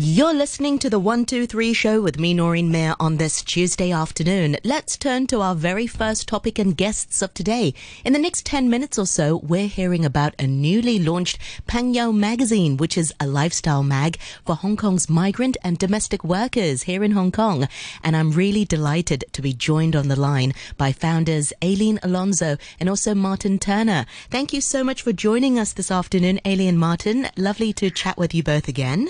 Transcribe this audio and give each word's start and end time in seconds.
You're 0.00 0.32
listening 0.32 0.78
to 0.78 0.90
the 0.90 1.00
123 1.00 1.72
show 1.72 2.00
with 2.00 2.20
me, 2.20 2.32
Noreen 2.32 2.70
Mir, 2.70 2.94
on 3.00 3.16
this 3.16 3.42
Tuesday 3.42 3.90
afternoon. 3.90 4.56
Let's 4.62 4.96
turn 4.96 5.26
to 5.26 5.40
our 5.40 5.56
very 5.56 5.88
first 5.88 6.28
topic 6.28 6.60
and 6.60 6.76
guests 6.76 7.20
of 7.20 7.34
today. 7.34 7.74
In 8.04 8.12
the 8.12 8.20
next 8.20 8.46
10 8.46 8.70
minutes 8.70 8.96
or 8.96 9.06
so, 9.06 9.38
we're 9.38 9.66
hearing 9.66 10.04
about 10.04 10.36
a 10.38 10.46
newly 10.46 11.00
launched 11.00 11.40
Pangyao 11.66 12.16
magazine, 12.16 12.76
which 12.76 12.96
is 12.96 13.12
a 13.18 13.26
lifestyle 13.26 13.82
mag 13.82 14.20
for 14.44 14.54
Hong 14.54 14.76
Kong's 14.76 15.10
migrant 15.10 15.56
and 15.64 15.76
domestic 15.76 16.22
workers 16.22 16.84
here 16.84 17.02
in 17.02 17.10
Hong 17.10 17.32
Kong. 17.32 17.66
And 18.04 18.16
I'm 18.16 18.30
really 18.30 18.64
delighted 18.64 19.24
to 19.32 19.42
be 19.42 19.52
joined 19.52 19.96
on 19.96 20.06
the 20.06 20.14
line 20.14 20.54
by 20.76 20.92
founders 20.92 21.52
Aileen 21.60 21.98
Alonso 22.04 22.56
and 22.78 22.88
also 22.88 23.16
Martin 23.16 23.58
Turner. 23.58 24.06
Thank 24.30 24.52
you 24.52 24.60
so 24.60 24.84
much 24.84 25.02
for 25.02 25.12
joining 25.12 25.58
us 25.58 25.72
this 25.72 25.90
afternoon, 25.90 26.38
Aileen 26.46 26.76
Martin. 26.76 27.26
Lovely 27.36 27.72
to 27.72 27.90
chat 27.90 28.16
with 28.16 28.32
you 28.32 28.44
both 28.44 28.68
again. 28.68 29.08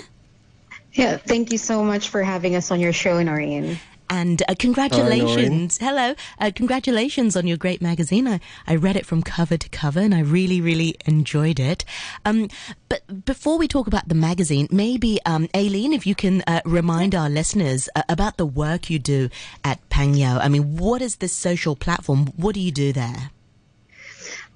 Yeah, 0.93 1.17
thank 1.17 1.51
you 1.51 1.57
so 1.57 1.83
much 1.83 2.09
for 2.09 2.23
having 2.23 2.55
us 2.55 2.71
on 2.71 2.79
your 2.79 2.93
show, 2.93 3.21
Noreen. 3.21 3.79
And 4.09 4.41
uh, 4.47 4.55
congratulations. 4.57 5.77
Hi, 5.77 5.85
Hello. 5.85 6.15
Uh, 6.39 6.51
congratulations 6.53 7.35
on 7.35 7.45
your 7.45 7.57
great 7.57 7.79
magazine. 7.79 8.27
I, 8.27 8.39
I 8.65 8.75
read 8.75 8.95
it 8.95 9.05
from 9.05 9.21
cover 9.21 9.55
to 9.55 9.69
cover 9.69 9.99
and 9.99 10.15
I 10.15 10.21
really, 10.21 10.61
really 10.61 10.95
enjoyed 11.05 11.59
it. 11.59 11.85
Um, 12.25 12.49
but 12.89 13.25
before 13.25 13.59
we 13.59 13.67
talk 13.67 13.85
about 13.85 14.09
the 14.09 14.15
magazine, 14.15 14.67
maybe, 14.71 15.19
um, 15.27 15.47
Aileen, 15.55 15.93
if 15.93 16.07
you 16.07 16.15
can 16.15 16.41
uh, 16.47 16.61
remind 16.65 17.13
our 17.13 17.29
listeners 17.29 17.87
uh, 17.95 18.01
about 18.09 18.37
the 18.37 18.47
work 18.47 18.89
you 18.89 18.97
do 18.97 19.29
at 19.63 19.87
Pangyao. 19.89 20.39
I 20.41 20.47
mean, 20.47 20.77
what 20.77 21.03
is 21.03 21.17
this 21.17 21.33
social 21.33 21.75
platform? 21.75 22.27
What 22.35 22.55
do 22.55 22.61
you 22.61 22.71
do 22.71 22.91
there? 22.91 23.29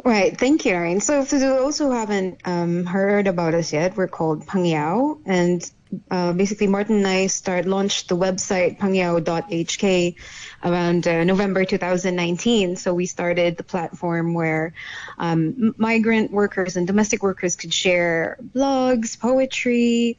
Right. 0.04 0.38
Thank 0.38 0.66
you, 0.66 0.74
Noreen. 0.74 1.00
So 1.00 1.24
for 1.24 1.38
those 1.38 1.78
who 1.78 1.92
haven't 1.92 2.42
um, 2.44 2.86
heard 2.86 3.28
about 3.28 3.54
us 3.54 3.72
yet, 3.72 3.96
we're 3.96 4.08
called 4.08 4.46
Pangyao 4.46 5.20
and 5.26 5.72
uh, 6.10 6.34
basically 6.34 6.68
Martin 6.68 6.98
and 6.98 7.08
I 7.08 7.28
start 7.28 7.66
launched 7.66 8.10
the 8.10 8.18
website 8.18 8.80
pangyao.hk 8.80 10.16
around 10.64 11.08
uh, 11.08 11.24
November 11.24 11.66
2019. 11.66 12.76
So 12.76 12.94
we 12.94 13.06
started 13.06 13.58
the 13.58 13.64
platform 13.64 14.34
where 14.34 14.74
um, 15.18 15.76
migrant 15.78 16.32
workers 16.32 16.76
and 16.78 16.88
domestic 16.88 17.22
workers 17.22 17.56
could 17.56 17.74
share 17.74 18.38
blogs, 18.56 19.20
poetry. 19.20 20.18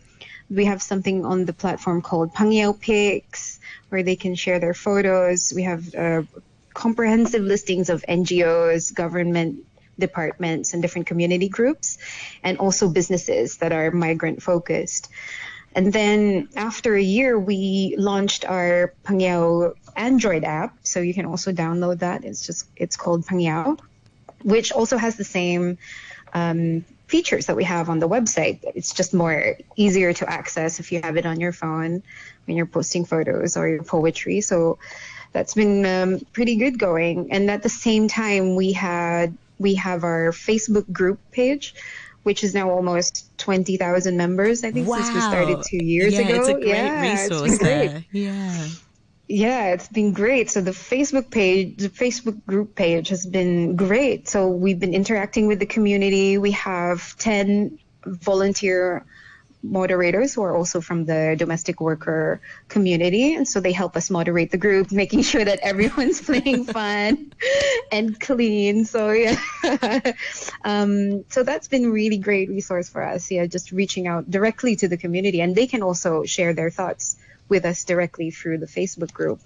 We 0.50 0.66
have 0.66 0.82
something 0.82 1.24
on 1.24 1.46
the 1.46 1.52
platform 1.52 2.02
called 2.02 2.34
Pangyao 2.34 2.78
Pics 2.78 3.58
where 3.88 4.02
they 4.02 4.16
can 4.16 4.34
share 4.34 4.58
their 4.58 4.74
photos. 4.74 5.52
We 5.54 5.62
have 5.62 5.94
uh, 5.94 6.22
comprehensive 6.74 7.42
listings 7.42 7.88
of 7.88 8.04
NGOs, 8.08 8.92
government 8.92 9.64
departments, 9.98 10.74
and 10.74 10.82
different 10.82 11.06
community 11.06 11.48
groups, 11.48 11.98
and 12.42 12.58
also 12.58 12.88
businesses 12.88 13.58
that 13.58 13.72
are 13.72 13.90
migrant 13.90 14.42
focused. 14.42 15.08
And 15.74 15.92
then 15.92 16.48
after 16.54 16.94
a 16.94 17.02
year, 17.02 17.38
we 17.38 17.96
launched 17.98 18.44
our 18.44 18.94
Pangyao 19.04 19.74
Android 19.96 20.44
app. 20.44 20.76
So 20.82 21.00
you 21.00 21.14
can 21.14 21.26
also 21.26 21.52
download 21.52 21.98
that. 22.00 22.24
It's 22.24 22.46
just, 22.46 22.68
it's 22.76 22.96
called 22.96 23.26
Pangyao, 23.26 23.78
which 24.42 24.72
also 24.72 24.96
has 24.96 25.16
the 25.16 25.24
same 25.24 25.78
um, 26.32 26.84
features 27.08 27.46
that 27.46 27.56
we 27.56 27.64
have 27.64 27.90
on 27.90 27.98
the 27.98 28.08
website. 28.08 28.60
It's 28.74 28.92
just 28.94 29.14
more 29.14 29.56
easier 29.76 30.12
to 30.12 30.30
access 30.30 30.80
if 30.80 30.92
you 30.92 31.00
have 31.02 31.16
it 31.16 31.26
on 31.26 31.40
your 31.40 31.52
phone 31.52 32.02
when 32.46 32.56
you're 32.56 32.66
posting 32.66 33.04
photos 33.04 33.56
or 33.56 33.68
your 33.68 33.82
poetry. 33.82 34.40
So 34.40 34.78
that's 35.32 35.54
been 35.54 35.84
um, 35.84 36.20
pretty 36.32 36.56
good 36.56 36.78
going. 36.78 37.32
And 37.32 37.50
at 37.50 37.62
the 37.62 37.68
same 37.68 38.08
time, 38.08 38.54
we 38.54 38.72
had 38.72 39.36
we 39.58 39.76
have 39.76 40.04
our 40.04 40.30
Facebook 40.30 40.90
group 40.92 41.20
page, 41.30 41.74
which 42.24 42.42
is 42.42 42.54
now 42.54 42.70
almost 42.70 43.36
20,000 43.38 44.16
members, 44.16 44.64
I 44.64 44.72
think, 44.72 44.88
wow. 44.88 44.96
since 44.96 45.14
we 45.14 45.20
started 45.20 45.62
two 45.66 45.84
years 45.84 46.14
yeah, 46.14 46.20
ago. 46.20 46.34
It's 46.40 46.48
a 46.48 46.52
great 46.54 46.66
yeah, 46.66 47.12
resource 47.12 47.58
there. 47.58 48.04
Yeah. 48.12 48.68
Yeah, 49.26 49.72
it's 49.72 49.88
been 49.88 50.12
great. 50.12 50.50
So 50.50 50.60
the 50.60 50.72
Facebook 50.72 51.30
page, 51.30 51.78
the 51.78 51.88
Facebook 51.88 52.44
group 52.46 52.74
page 52.74 53.08
has 53.08 53.24
been 53.24 53.74
great. 53.74 54.28
So 54.28 54.48
we've 54.48 54.78
been 54.78 54.92
interacting 54.92 55.46
with 55.46 55.60
the 55.60 55.66
community. 55.66 56.36
We 56.36 56.50
have 56.50 57.16
10 57.18 57.78
volunteer 58.04 59.06
moderators 59.64 60.34
who 60.34 60.42
are 60.42 60.54
also 60.54 60.80
from 60.80 61.06
the 61.06 61.34
domestic 61.38 61.80
worker 61.80 62.40
community. 62.68 63.34
And 63.34 63.48
so 63.48 63.60
they 63.60 63.72
help 63.72 63.96
us 63.96 64.10
moderate 64.10 64.50
the 64.50 64.58
group, 64.58 64.92
making 64.92 65.22
sure 65.30 65.44
that 65.44 65.58
everyone's 65.60 66.20
playing 66.28 66.66
fun 66.66 67.32
and 67.90 68.18
clean. 68.20 68.84
So 68.84 69.10
yeah. 69.10 69.40
um, 70.64 71.24
so 71.30 71.42
that's 71.42 71.68
been 71.68 71.90
really 71.90 72.18
great 72.18 72.50
resource 72.50 72.88
for 72.88 73.02
us. 73.02 73.30
Yeah, 73.30 73.46
just 73.46 73.72
reaching 73.72 74.06
out 74.06 74.30
directly 74.30 74.76
to 74.76 74.88
the 74.88 74.96
community. 74.96 75.40
And 75.40 75.56
they 75.56 75.66
can 75.66 75.82
also 75.82 76.24
share 76.24 76.52
their 76.52 76.70
thoughts 76.70 77.16
with 77.48 77.64
us 77.64 77.84
directly 77.84 78.30
through 78.30 78.58
the 78.58 78.66
Facebook 78.66 79.12
group. 79.12 79.40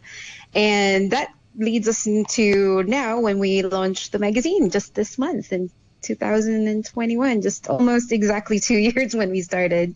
And 0.54 1.12
that 1.12 1.32
leads 1.56 1.88
us 1.88 2.06
into 2.06 2.82
now 2.84 3.20
when 3.20 3.38
we 3.38 3.62
launched 3.62 4.12
the 4.12 4.18
magazine 4.18 4.70
just 4.70 4.94
this 4.94 5.18
month 5.18 5.52
and 5.52 5.70
2021, 6.02 7.42
just 7.42 7.68
almost 7.68 8.12
exactly 8.12 8.60
two 8.60 8.76
years 8.76 9.14
when 9.14 9.30
we 9.30 9.42
started 9.42 9.94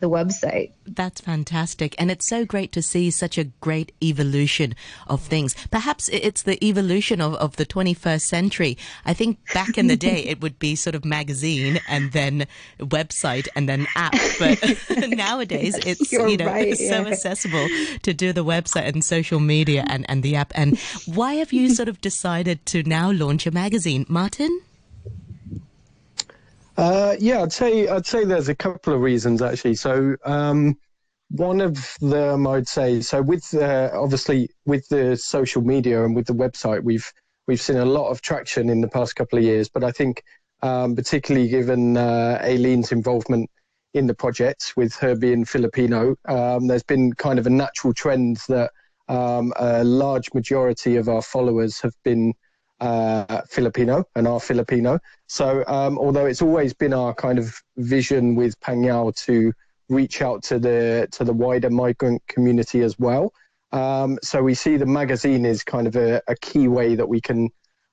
the 0.00 0.10
website. 0.10 0.72
That's 0.86 1.20
fantastic. 1.20 1.94
And 1.98 2.10
it's 2.10 2.26
so 2.26 2.44
great 2.44 2.72
to 2.72 2.82
see 2.82 3.10
such 3.10 3.38
a 3.38 3.44
great 3.44 3.92
evolution 4.02 4.74
of 5.06 5.20
things. 5.20 5.54
Perhaps 5.70 6.08
it's 6.08 6.42
the 6.42 6.62
evolution 6.64 7.20
of, 7.20 7.34
of 7.34 7.56
the 7.56 7.66
21st 7.66 8.22
century. 8.22 8.78
I 9.04 9.14
think 9.14 9.38
back 9.54 9.78
in 9.78 9.86
the 9.86 9.96
day, 10.08 10.24
it 10.24 10.40
would 10.40 10.58
be 10.58 10.74
sort 10.74 10.94
of 10.94 11.04
magazine 11.04 11.80
and 11.88 12.12
then 12.12 12.46
website 12.78 13.46
and 13.54 13.68
then 13.68 13.86
app. 13.94 14.14
But 14.38 14.58
nowadays, 15.08 15.76
it's, 15.86 16.10
You're 16.10 16.28
you 16.28 16.38
know, 16.38 16.46
right, 16.46 16.68
it's 16.68 16.88
so 16.88 17.06
accessible 17.06 17.68
to 18.02 18.12
do 18.12 18.32
the 18.32 18.44
website 18.44 18.88
and 18.88 19.04
social 19.04 19.38
media 19.38 19.84
and, 19.86 20.04
and 20.08 20.22
the 20.22 20.36
app. 20.36 20.52
And 20.54 20.78
why 21.06 21.34
have 21.34 21.52
you 21.52 21.68
sort 21.74 21.88
of 21.88 22.00
decided 22.00 22.64
to 22.66 22.82
now 22.82 23.12
launch 23.12 23.46
a 23.46 23.50
magazine? 23.50 24.06
Martin? 24.08 24.62
Uh, 26.80 27.14
yeah, 27.20 27.42
I'd 27.42 27.52
say 27.52 27.88
I'd 27.88 28.06
say 28.06 28.24
there's 28.24 28.48
a 28.48 28.54
couple 28.54 28.94
of 28.94 29.02
reasons 29.02 29.42
actually. 29.42 29.74
So 29.74 30.16
um, 30.24 30.78
one 31.28 31.60
of 31.60 31.94
them 32.00 32.46
I'd 32.46 32.68
say 32.68 33.02
so 33.02 33.20
with 33.20 33.52
uh, 33.52 33.90
obviously 33.92 34.48
with 34.64 34.88
the 34.88 35.14
social 35.14 35.60
media 35.60 36.02
and 36.06 36.16
with 36.16 36.26
the 36.26 36.32
website 36.32 36.82
we've 36.82 37.12
we've 37.46 37.60
seen 37.60 37.76
a 37.76 37.84
lot 37.84 38.08
of 38.08 38.22
traction 38.22 38.70
in 38.70 38.80
the 38.80 38.88
past 38.88 39.14
couple 39.14 39.38
of 39.38 39.44
years. 39.44 39.68
But 39.68 39.84
I 39.84 39.92
think 39.92 40.22
um, 40.62 40.96
particularly 40.96 41.48
given 41.48 41.98
uh, 41.98 42.40
Aileen's 42.42 42.92
involvement 42.92 43.50
in 43.92 44.06
the 44.06 44.14
project 44.14 44.72
with 44.74 44.94
her 44.94 45.14
being 45.14 45.44
Filipino, 45.44 46.16
um, 46.28 46.66
there's 46.66 46.82
been 46.82 47.12
kind 47.12 47.38
of 47.38 47.46
a 47.46 47.50
natural 47.50 47.92
trend 47.92 48.38
that 48.48 48.70
um, 49.06 49.52
a 49.56 49.84
large 49.84 50.32
majority 50.32 50.96
of 50.96 51.10
our 51.10 51.20
followers 51.20 51.78
have 51.82 51.94
been 52.04 52.32
uh, 52.80 53.42
Filipino 53.48 54.04
and 54.14 54.26
are 54.26 54.40
Filipino. 54.40 54.98
So 55.26 55.64
um, 55.66 55.98
although 55.98 56.26
it's 56.26 56.42
always 56.42 56.72
been 56.72 56.92
our 56.92 57.14
kind 57.14 57.38
of 57.38 57.54
vision 57.76 58.34
with 58.34 58.58
Pangyao 58.60 59.14
to 59.26 59.52
reach 59.88 60.22
out 60.22 60.42
to 60.44 60.58
the 60.58 61.08
to 61.12 61.24
the 61.24 61.32
wider 61.32 61.70
migrant 61.70 62.22
community 62.28 62.82
as 62.82 62.98
well. 62.98 63.32
Um, 63.72 64.18
so 64.22 64.42
we 64.42 64.54
see 64.54 64.76
the 64.76 64.86
magazine 64.86 65.44
is 65.44 65.62
kind 65.62 65.86
of 65.86 65.96
a, 65.96 66.22
a 66.26 66.34
key 66.36 66.68
way 66.68 66.94
that 66.94 67.08
we 67.08 67.20
can 67.20 67.50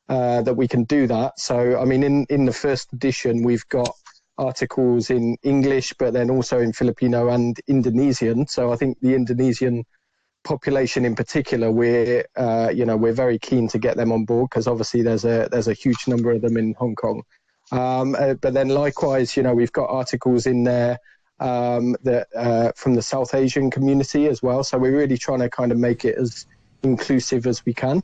uh, 0.09 0.41
that 0.43 0.55
we 0.55 0.67
can 0.67 0.85
do 0.85 1.07
that. 1.07 1.39
So 1.39 1.79
I 1.79 1.85
mean, 1.85 2.03
in 2.03 2.25
in 2.29 2.45
the 2.45 2.53
first 2.53 2.93
edition, 2.93 3.43
we've 3.43 3.67
got 3.69 3.91
articles 4.37 5.09
in 5.09 5.35
English, 5.43 5.93
but 5.97 6.13
then 6.13 6.29
also 6.29 6.59
in 6.59 6.71
Filipino 6.71 7.29
and 7.29 7.59
Indonesian. 7.67 8.47
So 8.47 8.71
I 8.71 8.75
think 8.75 8.97
the 9.01 9.15
Indonesian 9.15 9.83
population 10.47 11.03
in 11.03 11.13
particular, 11.13 11.69
we're 11.72 12.25
uh, 12.38 12.72
you 12.74 12.85
know 12.85 12.96
we're 12.96 13.19
very 13.25 13.38
keen 13.38 13.68
to 13.68 13.78
get 13.78 13.97
them 13.97 14.12
on 14.12 14.24
board 14.24 14.50
because 14.50 14.68
obviously 14.68 15.02
there's 15.02 15.25
a 15.25 15.50
there's 15.52 15.68
a 15.68 15.74
huge 15.74 16.08
number 16.08 16.31
of 16.31 16.41
them 16.41 16.58
in 16.58 16.74
Hong 16.75 16.96
Kong. 16.96 17.22
Um, 17.72 18.16
uh, 18.16 18.35
but 18.35 18.53
then 18.53 18.69
likewise, 18.69 19.35
you 19.35 19.44
know, 19.44 19.53
we've 19.53 19.74
got 19.74 19.90
articles 19.90 20.46
in 20.46 20.63
there 20.63 20.97
um, 21.41 21.96
that 22.03 22.28
uh, 22.35 22.72
from 22.78 22.96
the 22.96 23.02
South 23.02 23.35
Asian 23.35 23.70
community 23.70 24.28
as 24.28 24.41
well. 24.41 24.64
So 24.64 24.78
we're 24.78 24.97
really 24.97 25.17
trying 25.17 25.40
to 25.40 25.49
kind 25.49 25.72
of 25.73 25.78
make 25.78 26.05
it 26.05 26.16
as 26.17 26.46
inclusive 26.84 27.46
as 27.46 27.66
we 27.66 27.73
can. 27.73 28.02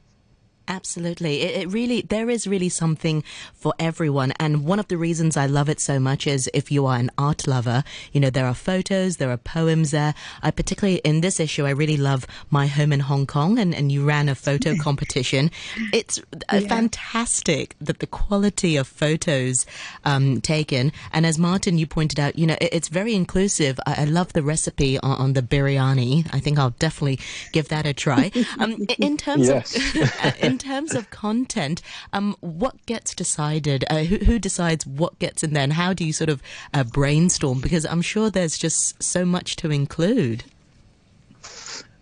Absolutely. 0.67 1.41
It, 1.41 1.61
it, 1.63 1.73
really, 1.73 2.01
there 2.01 2.29
is 2.29 2.47
really 2.47 2.69
something 2.69 3.23
for 3.53 3.73
everyone. 3.79 4.31
And 4.39 4.65
one 4.65 4.79
of 4.79 4.87
the 4.87 4.97
reasons 4.97 5.35
I 5.35 5.45
love 5.45 5.67
it 5.67 5.81
so 5.81 5.99
much 5.99 6.25
is 6.25 6.49
if 6.53 6.71
you 6.71 6.85
are 6.85 6.97
an 6.97 7.11
art 7.17 7.47
lover, 7.47 7.83
you 8.13 8.21
know, 8.21 8.29
there 8.29 8.45
are 8.45 8.53
photos, 8.53 9.17
there 9.17 9.29
are 9.29 9.37
poems 9.37 9.91
there. 9.91 10.13
I 10.41 10.51
particularly, 10.51 10.99
in 10.99 11.19
this 11.19 11.39
issue, 11.39 11.65
I 11.65 11.71
really 11.71 11.97
love 11.97 12.25
My 12.49 12.67
Home 12.67 12.93
in 12.93 13.01
Hong 13.01 13.25
Kong 13.25 13.59
and, 13.59 13.75
and 13.75 13.91
you 13.91 14.05
ran 14.05 14.29
a 14.29 14.35
photo 14.35 14.75
competition. 14.79 15.51
It's 15.91 16.19
uh, 16.19 16.59
yeah. 16.61 16.67
fantastic 16.67 17.75
that 17.81 17.99
the 17.99 18.07
quality 18.07 18.77
of 18.77 18.87
photos, 18.87 19.65
um, 20.05 20.39
taken. 20.39 20.93
And 21.11 21.25
as 21.25 21.37
Martin, 21.37 21.77
you 21.77 21.87
pointed 21.87 22.21
out, 22.21 22.37
you 22.37 22.47
know, 22.47 22.57
it, 22.61 22.69
it's 22.71 22.87
very 22.87 23.15
inclusive. 23.15 23.79
I, 23.85 24.03
I 24.03 24.05
love 24.05 24.31
the 24.31 24.43
recipe 24.43 24.97
on, 24.99 25.17
on, 25.17 25.33
the 25.33 25.41
biryani. 25.41 26.27
I 26.31 26.39
think 26.39 26.57
I'll 26.57 26.75
definitely 26.79 27.19
give 27.51 27.67
that 27.67 27.85
a 27.85 27.93
try. 27.93 28.31
Um, 28.59 28.85
in 28.99 29.17
terms 29.17 29.47
yes. 29.47 29.75
of, 29.95 30.35
in 30.43 30.52
in 30.53 30.59
terms 30.59 30.93
of 30.93 31.09
content, 31.09 31.81
um, 32.13 32.35
what 32.39 32.85
gets 32.85 33.15
decided? 33.15 33.83
Uh, 33.89 34.03
who, 34.03 34.17
who, 34.17 34.37
decides 34.37 34.85
what 34.85 35.17
gets 35.17 35.41
in 35.41 35.53
there, 35.53 35.63
and 35.63 35.73
how 35.73 35.93
do 35.93 36.05
you 36.05 36.13
sort 36.13 36.29
of 36.29 36.43
uh, 36.75 36.83
brainstorm? 36.83 37.59
Because 37.59 37.87
I'm 37.87 38.03
sure 38.03 38.29
there's 38.29 38.57
just 38.57 39.01
so 39.01 39.25
much 39.25 39.55
to 39.57 39.71
include. 39.71 40.43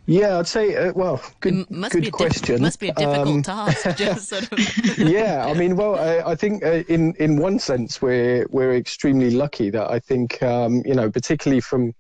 Yeah, 0.06 0.40
I'd 0.40 0.48
say, 0.48 0.76
uh, 0.76 0.92
well, 0.94 1.22
good, 1.40 1.66
good 1.92 2.12
question. 2.12 2.56
Diff- 2.56 2.62
must 2.62 2.80
be 2.82 2.90
a 2.90 2.94
difficult 2.94 3.28
um, 3.28 3.44
task. 3.44 3.88
Just 3.98 4.28
sort 4.28 4.52
of. 4.52 4.60
yeah, 4.98 5.46
I 5.46 5.54
mean, 5.54 5.78
well, 5.78 5.96
I, 5.96 6.32
I 6.32 6.36
think 6.36 6.66
uh, 6.66 6.84
in 6.90 7.14
in 7.20 7.38
one 7.38 7.60
sense 7.60 8.02
we're 8.02 8.46
we're 8.50 8.76
extremely 8.76 9.32
lucky 9.32 9.70
that 9.70 9.90
I 9.90 10.00
think 10.00 10.44
um, 10.44 10.82
you 10.86 10.96
know, 10.96 11.10
particularly 11.10 11.62
from 11.62 11.94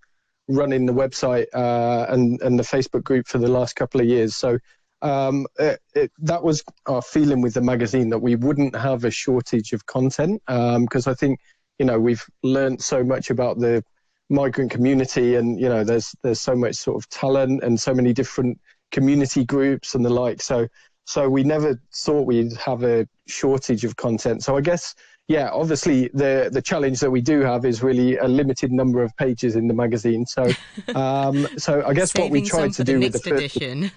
running 0.49 0.87
the 0.87 0.93
website 0.93 1.45
uh, 1.53 2.11
and 2.11 2.41
and 2.41 2.59
the 2.59 2.63
Facebook 2.63 3.03
group 3.03 3.27
for 3.27 3.37
the 3.37 3.47
last 3.47 3.75
couple 3.77 4.01
of 4.01 4.07
years. 4.07 4.35
So 4.35 4.57
um, 5.01 5.47
it, 5.59 5.79
it, 5.95 6.11
that 6.19 6.43
was 6.43 6.63
our 6.85 7.01
feeling 7.01 7.41
with 7.41 7.53
the 7.53 7.61
magazine 7.61 8.09
that 8.09 8.19
we 8.19 8.35
wouldn't 8.35 8.75
have 8.75 9.03
a 9.03 9.11
shortage 9.11 9.73
of 9.73 9.85
content 9.85 10.41
because 10.45 11.07
um, 11.07 11.11
I 11.11 11.13
think 11.13 11.39
you 11.79 11.85
know 11.85 11.99
we've 11.99 12.23
learned 12.43 12.81
so 12.81 13.03
much 13.03 13.29
about 13.29 13.59
the 13.59 13.83
migrant 14.31 14.71
community, 14.71 15.35
and 15.35 15.59
you 15.59 15.69
know, 15.69 15.83
there's 15.83 16.15
there's 16.23 16.41
so 16.41 16.55
much 16.55 16.75
sort 16.75 16.97
of 16.97 17.09
talent 17.09 17.63
and 17.63 17.79
so 17.79 17.93
many 17.93 18.13
different 18.13 18.59
community 18.91 19.45
groups 19.45 19.93
and 19.93 20.03
the 20.03 20.09
like. 20.09 20.41
So 20.41 20.67
so 21.05 21.29
we 21.29 21.43
never 21.43 21.79
thought 21.93 22.25
we'd 22.25 22.55
have 22.57 22.83
a 22.83 23.07
shortage 23.27 23.83
of 23.83 23.95
content. 23.95 24.43
So 24.43 24.57
I 24.57 24.61
guess 24.61 24.95
yeah, 25.27 25.49
obviously 25.51 26.09
the 26.13 26.49
the 26.51 26.61
challenge 26.61 26.99
that 27.01 27.11
we 27.11 27.21
do 27.21 27.41
have 27.41 27.65
is 27.65 27.83
really 27.83 28.17
a 28.17 28.27
limited 28.27 28.71
number 28.71 29.03
of 29.03 29.15
pages 29.17 29.55
in 29.55 29.67
the 29.67 29.73
magazine. 29.73 30.25
So 30.25 30.49
um, 30.95 31.47
so 31.57 31.83
I 31.85 31.93
guess 31.93 32.15
what 32.15 32.31
we 32.31 32.41
tried 32.41 32.73
to 32.73 32.83
do 32.83 32.99
with 32.99 33.13
the 33.13 33.19
first 33.19 33.55
edition. 33.55 33.91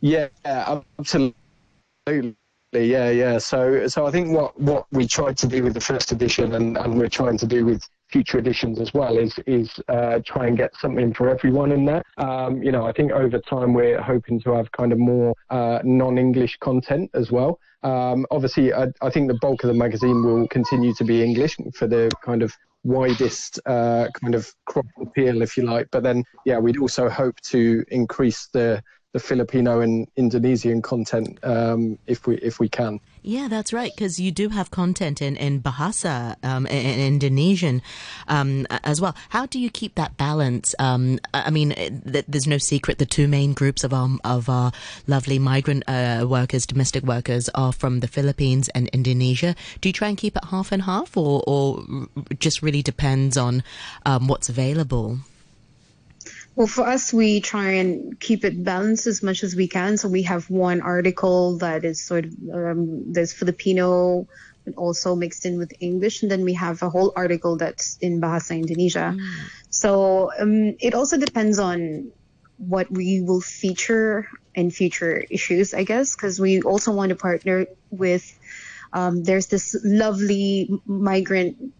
Yeah, 0.00 0.28
absolutely. 0.44 1.34
Yeah, 2.72 3.10
yeah. 3.10 3.38
So, 3.38 3.86
so 3.86 4.06
I 4.06 4.10
think 4.10 4.36
what, 4.36 4.58
what 4.60 4.86
we 4.92 5.06
tried 5.06 5.38
to 5.38 5.46
do 5.46 5.62
with 5.62 5.74
the 5.74 5.80
first 5.80 6.12
edition, 6.12 6.54
and, 6.54 6.76
and 6.76 6.98
we're 6.98 7.08
trying 7.08 7.38
to 7.38 7.46
do 7.46 7.64
with 7.64 7.82
future 8.08 8.38
editions 8.38 8.80
as 8.80 8.94
well 8.94 9.18
is 9.18 9.38
is 9.46 9.80
uh, 9.88 10.20
try 10.24 10.46
and 10.46 10.56
get 10.56 10.74
something 10.76 11.12
for 11.12 11.28
everyone 11.28 11.72
in 11.72 11.84
there. 11.84 12.02
Um, 12.18 12.62
you 12.62 12.70
know, 12.70 12.86
I 12.86 12.92
think 12.92 13.12
over 13.12 13.38
time 13.38 13.72
we're 13.72 14.00
hoping 14.00 14.40
to 14.42 14.52
have 14.52 14.70
kind 14.72 14.92
of 14.92 14.98
more 14.98 15.34
uh, 15.50 15.80
non-English 15.84 16.58
content 16.58 17.10
as 17.14 17.30
well. 17.30 17.58
Um, 17.82 18.26
obviously, 18.30 18.72
I, 18.72 18.86
I, 19.00 19.10
think 19.10 19.28
the 19.28 19.38
bulk 19.40 19.62
of 19.62 19.68
the 19.68 19.74
magazine 19.74 20.24
will 20.24 20.48
continue 20.48 20.92
to 20.94 21.04
be 21.04 21.22
English 21.22 21.56
for 21.74 21.86
the 21.86 22.10
kind 22.24 22.42
of 22.42 22.52
widest 22.84 23.60
uh, 23.66 24.08
kind 24.20 24.34
of 24.34 24.52
crop 24.64 24.86
appeal, 25.00 25.42
if 25.42 25.56
you 25.56 25.64
like. 25.64 25.88
But 25.92 26.02
then, 26.02 26.24
yeah, 26.44 26.58
we'd 26.58 26.78
also 26.78 27.08
hope 27.08 27.40
to 27.42 27.84
increase 27.88 28.48
the 28.52 28.82
the 29.16 29.20
Filipino 29.20 29.80
and 29.80 30.06
Indonesian 30.16 30.82
content 30.82 31.38
um, 31.42 31.98
if 32.06 32.26
we 32.26 32.36
if 32.36 32.60
we 32.60 32.68
can. 32.68 33.00
Yeah, 33.22 33.48
that's 33.48 33.72
right. 33.72 33.90
Because 33.94 34.20
you 34.20 34.30
do 34.30 34.50
have 34.50 34.70
content 34.70 35.22
in 35.22 35.36
in 35.36 35.62
Bahasa, 35.62 36.36
um, 36.44 36.66
in, 36.66 36.84
in 36.84 37.00
Indonesian, 37.14 37.80
um, 38.28 38.66
as 38.84 39.00
well. 39.00 39.16
How 39.30 39.46
do 39.46 39.58
you 39.58 39.70
keep 39.70 39.94
that 39.94 40.18
balance? 40.18 40.74
Um, 40.78 41.18
I 41.32 41.48
mean, 41.48 41.72
there's 42.04 42.46
no 42.46 42.58
secret. 42.58 42.98
The 42.98 43.06
two 43.06 43.26
main 43.26 43.54
groups 43.54 43.84
of 43.84 43.94
our 43.94 44.10
of 44.22 44.50
our 44.50 44.70
lovely 45.06 45.38
migrant 45.38 45.84
uh, 45.88 46.26
workers, 46.28 46.66
domestic 46.66 47.02
workers, 47.02 47.48
are 47.54 47.72
from 47.72 48.00
the 48.00 48.08
Philippines 48.08 48.68
and 48.74 48.88
Indonesia. 48.88 49.56
Do 49.80 49.88
you 49.88 49.94
try 49.94 50.08
and 50.08 50.18
keep 50.18 50.36
it 50.36 50.44
half 50.52 50.72
and 50.72 50.82
half, 50.82 51.16
or 51.16 51.42
or 51.46 51.86
just 52.38 52.60
really 52.60 52.82
depends 52.82 53.38
on 53.38 53.62
um, 54.04 54.28
what's 54.28 54.50
available? 54.50 55.20
Well, 56.56 56.66
for 56.66 56.88
us, 56.88 57.12
we 57.12 57.40
try 57.40 57.84
and 57.84 58.18
keep 58.18 58.42
it 58.42 58.64
balanced 58.64 59.06
as 59.06 59.22
much 59.22 59.44
as 59.44 59.54
we 59.54 59.68
can. 59.68 59.98
So 59.98 60.08
we 60.08 60.22
have 60.22 60.48
one 60.48 60.80
article 60.80 61.58
that 61.58 61.84
is 61.84 62.00
sort 62.00 62.24
of 62.24 62.32
um, 62.50 63.12
there's 63.12 63.34
Filipino 63.34 64.26
and 64.64 64.74
also 64.74 65.14
mixed 65.14 65.44
in 65.44 65.58
with 65.58 65.72
English, 65.80 66.22
and 66.22 66.30
then 66.30 66.44
we 66.44 66.54
have 66.54 66.82
a 66.82 66.88
whole 66.88 67.12
article 67.14 67.56
that's 67.56 67.98
in 68.00 68.22
Bahasa 68.22 68.56
Indonesia. 68.56 69.14
Mm. 69.14 69.20
So 69.68 70.32
um, 70.40 70.76
it 70.80 70.94
also 70.94 71.18
depends 71.18 71.58
on 71.58 72.10
what 72.56 72.90
we 72.90 73.20
will 73.20 73.42
feature 73.42 74.26
in 74.54 74.70
future 74.70 75.24
issues, 75.28 75.74
I 75.74 75.84
guess, 75.84 76.16
because 76.16 76.40
we 76.40 76.62
also 76.62 76.90
want 76.92 77.10
to 77.10 77.16
partner 77.16 77.66
with. 77.90 78.24
Um, 78.94 79.24
there's 79.24 79.48
this 79.48 79.76
lovely 79.84 80.70
migrant 80.86 81.74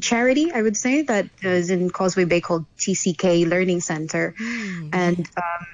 charity, 0.00 0.52
I 0.52 0.62
would 0.62 0.76
say, 0.76 1.02
that 1.02 1.28
is 1.42 1.70
in 1.70 1.90
Causeway 1.90 2.24
Bay 2.24 2.40
called 2.40 2.66
TCK 2.78 3.48
Learning 3.48 3.80
Center. 3.80 4.34
Mm. 4.40 4.90
And 4.92 5.28
um, 5.36 5.66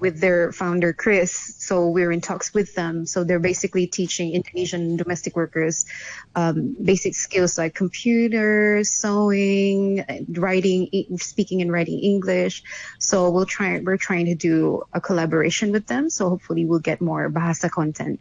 with 0.00 0.20
their 0.20 0.52
founder, 0.52 0.92
Chris, 0.92 1.32
so 1.32 1.88
we're 1.88 2.12
in 2.12 2.20
talks 2.20 2.52
with 2.52 2.74
them. 2.74 3.06
So 3.06 3.24
they're 3.24 3.38
basically 3.38 3.86
teaching 3.86 4.32
Indonesian 4.32 4.96
domestic 4.96 5.36
workers 5.36 5.86
um, 6.34 6.76
basic 6.82 7.14
skills 7.14 7.56
like 7.56 7.74
computers, 7.74 8.90
sewing, 8.90 10.04
writing, 10.28 11.16
speaking 11.16 11.62
and 11.62 11.72
writing 11.72 11.98
English. 12.00 12.62
So 12.98 13.30
we'll 13.30 13.46
try, 13.46 13.80
we're 13.80 13.96
trying 13.96 14.26
to 14.26 14.34
do 14.34 14.82
a 14.92 15.00
collaboration 15.00 15.72
with 15.72 15.86
them. 15.86 16.10
So 16.10 16.28
hopefully 16.28 16.64
we'll 16.64 16.80
get 16.80 17.00
more 17.00 17.30
Bahasa 17.30 17.70
content 17.70 18.20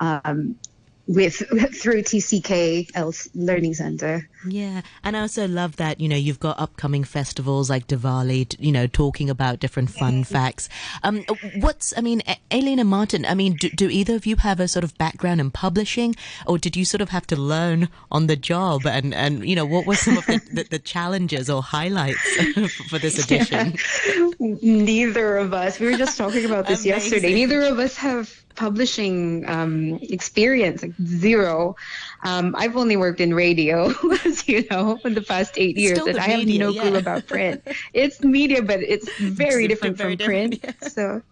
um, 0.00 0.56
with 1.06 1.36
through 1.74 2.02
TCK 2.02 2.90
Learning 3.34 3.74
Center. 3.74 4.28
Yeah, 4.48 4.82
and 5.04 5.16
I 5.16 5.20
also 5.20 5.46
love 5.46 5.76
that 5.76 6.00
you 6.00 6.08
know 6.08 6.16
you've 6.16 6.40
got 6.40 6.58
upcoming 6.58 7.04
festivals 7.04 7.70
like 7.70 7.86
Diwali, 7.86 8.56
you 8.58 8.72
know, 8.72 8.86
talking 8.86 9.30
about 9.30 9.60
different 9.60 9.90
fun 9.90 10.24
facts. 10.24 10.68
Um, 11.02 11.24
what's 11.60 11.96
I 11.96 12.00
mean, 12.00 12.22
and 12.50 12.88
Martin. 12.88 13.24
I 13.24 13.34
mean, 13.34 13.54
do, 13.54 13.68
do, 13.70 13.88
either 13.88 14.16
of 14.16 14.26
you 14.26 14.36
have 14.36 14.60
a 14.60 14.68
sort 14.68 14.84
of 14.84 14.96
background 14.98 15.40
in 15.40 15.50
publishing, 15.50 16.16
or 16.46 16.58
did 16.58 16.76
you 16.76 16.84
sort 16.84 17.00
of 17.00 17.10
have 17.10 17.26
to 17.28 17.36
learn 17.36 17.88
on 18.10 18.26
the 18.26 18.36
job? 18.36 18.86
And 18.86 19.14
and 19.14 19.48
you 19.48 19.56
know, 19.56 19.66
what 19.66 19.86
were 19.86 19.96
some 19.96 20.18
of 20.18 20.26
the, 20.26 20.40
the, 20.52 20.64
the 20.64 20.78
challenges 20.78 21.48
or 21.48 21.62
highlights 21.62 22.20
for 22.88 22.98
this 22.98 23.22
edition? 23.24 23.74
Yeah. 24.06 24.56
Neither 24.62 25.36
of 25.36 25.54
us. 25.54 25.78
We 25.78 25.86
were 25.86 25.98
just 25.98 26.18
talking 26.18 26.44
about 26.44 26.66
this 26.66 26.84
Amazing. 26.84 27.12
yesterday. 27.12 27.34
Neither 27.34 27.62
of 27.62 27.78
us 27.78 27.96
have 27.96 28.42
publishing 28.54 29.48
um, 29.48 29.98
experience, 30.02 30.82
like 30.82 30.94
zero. 31.04 31.76
Um, 32.22 32.54
I've 32.56 32.76
only 32.76 32.96
worked 32.96 33.20
in 33.20 33.34
radio, 33.34 33.92
as 34.24 34.48
you 34.52 34.66
know, 34.70 34.98
in 35.04 35.14
the 35.14 35.22
past 35.22 35.54
eight 35.56 35.76
years, 35.76 35.98
and 36.00 36.18
I 36.18 36.28
have 36.28 36.46
no 36.46 36.70
yeah. 36.70 36.82
clue 36.82 36.96
about 36.96 37.26
print. 37.26 37.62
it's 37.92 38.22
media, 38.22 38.62
but 38.62 38.82
it's 38.82 39.10
very 39.18 39.64
it's 39.64 39.72
different 39.72 39.96
very 39.96 40.16
from 40.16 40.16
different, 40.16 40.60
print. 40.62 40.76
Yeah. 40.82 40.88
So 40.88 41.22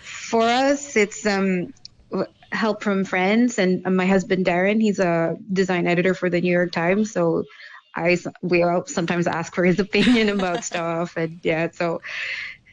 for 0.00 0.42
us, 0.42 0.96
it's 0.96 1.26
um, 1.26 1.72
help 2.52 2.82
from 2.82 3.04
friends, 3.04 3.58
and 3.58 3.82
my 3.84 4.06
husband 4.06 4.46
Darren, 4.46 4.80
he's 4.80 4.98
a 4.98 5.36
design 5.52 5.86
editor 5.86 6.14
for 6.14 6.30
the 6.30 6.40
New 6.40 6.52
York 6.52 6.72
Times, 6.72 7.12
so. 7.12 7.44
I 7.96 8.16
we 8.42 8.62
all 8.62 8.86
sometimes 8.86 9.26
ask 9.26 9.54
for 9.56 9.64
his 9.64 9.80
opinion 9.86 10.28
about 10.28 10.62
stuff, 10.62 11.16
and 11.16 11.40
yeah, 11.42 11.70
so 11.72 12.00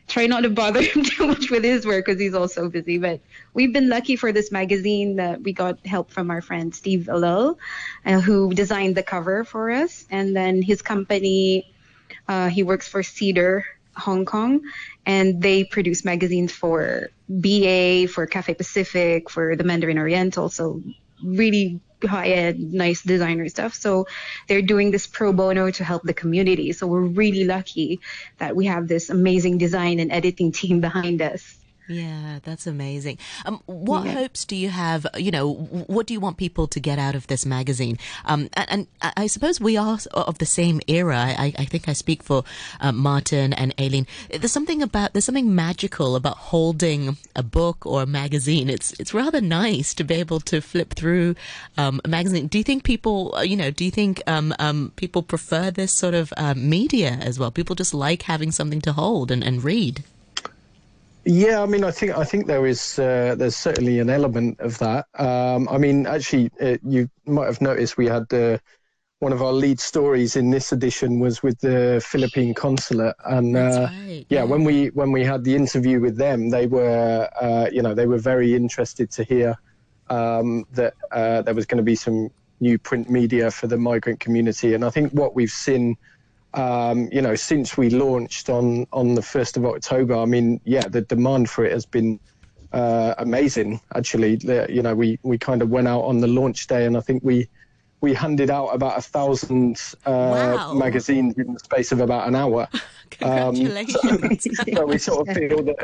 try 0.08 0.28
not 0.28 0.42
to 0.42 0.50
bother 0.50 0.82
him 0.92 1.04
too 1.04 1.28
much 1.28 1.50
with 1.50 1.64
his 1.64 1.86
work 1.86 2.06
because 2.06 2.20
he's 2.20 2.34
also 2.34 2.70
busy. 2.70 2.98
But 2.98 3.22
we've 3.54 3.74
been 3.74 3.90
lucky 3.90 4.16
for 4.16 4.32
this 4.32 4.52
magazine 4.52 5.18
that 5.18 5.42
we 5.42 5.54
got 5.54 5.86
help 5.86 6.12
from 6.12 6.32
our 6.32 6.42
friend 6.42 6.74
Steve 6.74 7.08
Alil, 7.10 7.58
uh, 8.06 8.20
who 8.20 8.54
designed 8.54 8.96
the 8.96 9.04
cover 9.04 9.44
for 9.44 9.72
us. 9.72 10.06
And 10.10 10.36
then 10.36 10.62
his 10.62 10.82
company, 10.82 11.72
uh, 12.28 12.50
he 12.50 12.64
works 12.64 12.88
for 12.88 13.04
Cedar 13.04 13.66
Hong 13.96 14.26
Kong, 14.26 14.62
and 15.06 15.42
they 15.42 15.64
produce 15.64 16.04
magazines 16.04 16.52
for 16.52 17.10
BA, 17.30 18.08
for 18.08 18.26
Cathay 18.28 18.54
Pacific, 18.56 19.30
for 19.30 19.56
the 19.56 19.64
Mandarin 19.64 19.98
Oriental. 19.98 20.50
So 20.50 20.82
really 21.24 21.80
high 22.06 22.28
end, 22.28 22.74
nice 22.74 23.02
designer 23.02 23.50
stuff. 23.50 23.74
So 23.74 24.08
they're 24.48 24.62
doing 24.62 24.92
this 24.92 25.08
pro 25.08 25.34
bono 25.34 25.72
to 25.72 25.84
help 25.84 26.04
the 26.04 26.14
community. 26.14 26.72
So 26.72 26.88
we're 26.88 27.02
really 27.02 27.46
lucky 27.46 28.00
that 28.38 28.56
we 28.56 28.66
have 28.66 28.88
this 28.88 29.10
amazing 29.10 29.58
design 29.58 30.00
and 30.00 30.12
editing 30.12 30.52
team 30.62 30.82
behind 30.82 31.22
us. 31.22 31.58
Yeah, 31.88 32.40
that's 32.44 32.66
amazing. 32.66 33.20
Um, 33.46 33.62
what 33.68 34.06
yeah. 34.06 34.14
hopes 34.14 34.44
do 34.44 34.56
you 34.56 34.70
have? 34.70 35.06
You 35.16 35.30
know, 35.30 35.54
what 35.54 36.08
do 36.08 36.16
you 36.16 36.20
want 36.20 36.38
people 36.38 36.68
to 36.68 36.80
get 36.80 36.98
out 36.98 37.14
of 37.14 37.28
this 37.28 37.46
magazine? 37.46 38.00
Um, 38.26 38.50
and, 38.54 38.88
and, 39.02 39.14
I 39.18 39.28
suppose 39.28 39.62
we 39.62 39.78
are 39.78 40.00
of 40.14 40.40
the 40.40 40.48
same 40.48 40.82
era. 40.88 41.18
I, 41.18 41.54
I 41.60 41.66
think 41.66 41.88
I 41.88 41.94
speak 41.94 42.24
for 42.24 42.44
uh, 42.80 42.92
Martin 42.92 43.54
and 43.54 43.74
Aileen. 43.80 44.08
There's 44.30 44.52
something 44.52 44.82
about 44.82 45.14
there's 45.14 45.26
something 45.26 45.54
magical 45.54 46.16
about 46.16 46.38
holding 46.38 47.18
a 47.36 47.44
book 47.44 47.86
or 47.86 48.02
a 48.02 48.08
magazine. 48.08 48.68
It's 48.68 49.00
it's 49.00 49.14
rather 49.14 49.40
nice 49.40 49.94
to 49.96 50.04
be 50.04 50.16
able 50.16 50.40
to 50.42 50.62
flip 50.62 50.96
through 50.96 51.36
um, 51.78 52.02
a 52.04 52.08
magazine. 52.08 52.48
Do 52.48 52.58
you 52.58 52.64
think 52.64 52.84
people, 52.84 53.36
uh, 53.36 53.42
you 53.42 53.56
know, 53.56 53.70
do 53.70 53.86
you 53.86 53.92
think 53.92 54.24
um, 54.26 54.56
um, 54.58 54.92
people 54.96 55.22
prefer 55.22 55.70
this 55.70 55.94
sort 55.94 56.16
of 56.16 56.34
uh, 56.36 56.56
media 56.56 57.12
as 57.22 57.38
well? 57.38 57.52
People 57.52 57.76
just 57.76 57.94
like 57.94 58.24
having 58.24 58.52
something 58.52 58.82
to 58.82 58.94
hold 58.94 59.30
and, 59.30 59.44
and 59.44 59.64
read. 59.64 60.04
Yeah, 61.26 61.64
I 61.64 61.66
mean, 61.66 61.84
I 61.84 61.90
think 61.90 62.16
I 62.16 62.24
think 62.24 62.46
there 62.46 62.68
is 62.68 63.00
uh, 63.00 63.34
there's 63.36 63.56
certainly 63.56 64.00
an 64.00 64.12
element 64.12 64.60
of 64.60 64.78
that. 64.78 65.08
Um, 65.16 65.68
I 65.70 65.80
mean, 65.80 66.06
actually, 66.06 66.52
uh, 66.62 66.78
you 66.88 67.10
might 67.26 67.48
have 67.48 67.62
noticed 67.62 67.98
we 67.98 68.06
had 68.06 68.32
uh, 68.32 68.60
one 69.20 69.34
of 69.34 69.42
our 69.42 69.52
lead 69.52 69.80
stories 69.80 70.36
in 70.36 70.52
this 70.52 70.72
edition 70.72 71.20
was 71.20 71.42
with 71.42 71.60
the 71.62 72.00
Philippine 72.06 72.54
consulate, 72.54 73.16
and 73.26 73.58
uh, 73.58 73.90
right, 73.90 74.26
yeah, 74.30 74.44
when 74.44 74.64
we 74.64 74.88
when 74.90 75.12
we 75.12 75.24
had 75.24 75.44
the 75.44 75.56
interview 75.56 76.00
with 76.00 76.16
them, 76.16 76.52
they 76.52 76.68
were 76.68 77.28
uh, 77.42 77.70
you 77.72 77.82
know 77.82 77.96
they 77.96 78.06
were 78.06 78.20
very 78.20 78.54
interested 78.54 79.10
to 79.12 79.24
hear 79.24 79.56
um, 80.12 80.64
that 80.74 80.94
uh, 81.12 81.42
there 81.42 81.56
was 81.56 81.66
going 81.66 81.80
to 81.80 81.84
be 81.84 81.96
some 81.96 82.30
new 82.60 82.78
print 82.78 83.10
media 83.10 83.50
for 83.50 83.66
the 83.66 83.78
migrant 83.80 84.20
community, 84.20 84.76
and 84.76 84.86
I 84.86 84.92
think 84.92 85.12
what 85.12 85.34
we've 85.34 85.50
seen. 85.50 85.96
Um, 86.56 87.10
you 87.12 87.22
know, 87.22 87.36
since 87.36 87.78
we 87.78 87.90
launched 87.90 88.50
on 88.50 88.86
on 88.94 89.16
the 89.16 89.22
first 89.22 89.58
of 89.58 89.66
October, 89.66 90.16
I 90.16 90.26
mean, 90.26 90.60
yeah, 90.64 90.88
the 90.88 91.02
demand 91.02 91.50
for 91.50 91.66
it 91.66 91.72
has 91.74 91.86
been 91.86 92.20
uh, 92.72 93.14
amazing. 93.18 93.82
Actually, 93.94 94.40
you 94.70 94.82
know, 94.82 94.96
we 94.96 95.20
we 95.24 95.38
kind 95.38 95.62
of 95.62 95.70
went 95.70 95.88
out 95.88 96.02
on 96.02 96.22
the 96.22 96.28
launch 96.28 96.68
day, 96.68 96.86
and 96.86 96.96
I 96.98 97.02
think 97.02 97.24
we 97.24 97.50
we 98.02 98.14
handed 98.14 98.50
out 98.50 98.68
about 98.68 98.98
a 98.98 99.02
thousand 99.02 99.82
uh, 100.06 100.12
Wow. 100.32 100.74
magazines 100.74 101.36
in 101.38 101.54
the 101.54 101.60
space 101.60 101.92
of 101.92 102.00
about 102.00 102.28
an 102.28 102.36
hour. 102.36 102.68
Um, 103.22 103.56
Congratulations. 103.56 104.48
so 104.76 104.86
we 104.86 104.98
sort 104.98 105.28
of 105.30 105.36
feel 105.36 105.64
that 105.64 105.78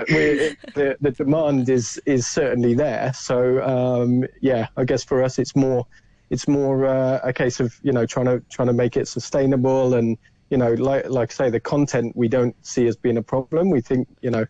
the 0.75 0.97
the 0.99 1.11
demand 1.11 1.69
is 1.69 2.01
is 2.05 2.27
certainly 2.27 2.73
there. 2.73 3.13
So 3.13 3.63
um, 3.63 4.25
yeah, 4.41 4.67
I 4.75 4.83
guess 4.83 5.03
for 5.03 5.23
us 5.23 5.39
it's 5.39 5.55
more 5.55 5.85
it's 6.29 6.47
more 6.47 6.85
uh, 6.85 7.19
a 7.23 7.31
case 7.31 7.59
of 7.59 7.73
you 7.83 7.93
know 7.93 8.05
trying 8.05 8.25
to 8.25 8.43
trying 8.49 8.67
to 8.67 8.73
make 8.73 8.97
it 8.97 9.07
sustainable 9.07 9.93
and 9.93 10.17
you 10.51 10.57
know 10.57 10.73
like 10.73 11.09
like 11.09 11.31
I 11.31 11.33
say 11.33 11.49
the 11.49 11.59
content 11.59 12.15
we 12.15 12.27
don't 12.27 12.55
see 12.63 12.85
as 12.85 12.95
being 12.95 13.17
a 13.17 13.23
problem. 13.23 13.71
We 13.71 13.81
think 13.81 14.07
you 14.21 14.29
know 14.29 14.45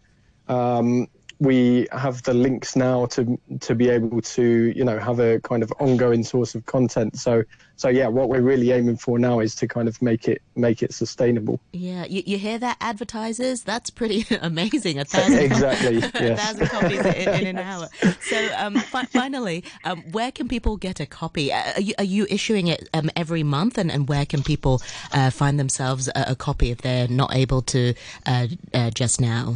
um, 0.49 1.07
we 1.41 1.87
have 1.91 2.21
the 2.21 2.35
links 2.35 2.75
now 2.75 3.07
to 3.07 3.37
to 3.61 3.73
be 3.73 3.89
able 3.89 4.21
to 4.21 4.71
you 4.75 4.85
know 4.85 4.99
have 4.99 5.19
a 5.19 5.39
kind 5.39 5.63
of 5.63 5.73
ongoing 5.79 6.23
source 6.23 6.53
of 6.53 6.65
content. 6.67 7.17
So 7.17 7.43
so 7.77 7.89
yeah, 7.89 8.07
what 8.09 8.29
we're 8.29 8.43
really 8.43 8.69
aiming 8.69 8.97
for 8.97 9.17
now 9.17 9.39
is 9.39 9.55
to 9.55 9.67
kind 9.67 9.87
of 9.87 9.99
make 10.03 10.27
it 10.27 10.43
make 10.55 10.83
it 10.83 10.93
sustainable. 10.93 11.59
Yeah, 11.73 12.05
you, 12.05 12.21
you 12.27 12.37
hear 12.37 12.59
that, 12.59 12.77
advertisers? 12.79 13.63
That's 13.63 13.89
pretty 13.89 14.23
amazing. 14.41 14.99
A 14.99 15.05
thousand, 15.05 15.39
Exactly, 15.39 15.97
a 15.97 16.11
yes. 16.13 16.39
thousand 16.39 16.67
copies 16.67 16.99
in, 16.99 17.29
in 17.29 17.47
an 17.47 17.57
hour. 17.57 17.89
So, 18.21 18.49
um, 18.57 18.75
fi- 18.75 19.05
finally, 19.05 19.63
um, 19.83 20.03
where 20.11 20.31
can 20.31 20.47
people 20.47 20.77
get 20.77 20.99
a 20.99 21.07
copy? 21.07 21.51
Are 21.51 21.81
you, 21.81 21.95
are 21.97 22.03
you 22.03 22.27
issuing 22.29 22.67
it 22.67 22.87
um, 22.93 23.09
every 23.15 23.41
month, 23.41 23.79
and, 23.79 23.91
and 23.91 24.07
where 24.07 24.27
can 24.27 24.43
people 24.43 24.79
uh, 25.11 25.31
find 25.31 25.59
themselves 25.59 26.07
a, 26.09 26.25
a 26.27 26.35
copy 26.35 26.69
if 26.69 26.83
they're 26.83 27.07
not 27.07 27.33
able 27.33 27.63
to 27.63 27.95
uh, 28.27 28.45
uh, 28.75 28.91
just 28.91 29.19
now? 29.19 29.55